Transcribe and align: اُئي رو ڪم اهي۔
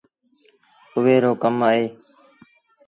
اُئي 0.95 1.15
رو 1.23 1.31
ڪم 1.41 1.55
اهي۔ 1.67 1.85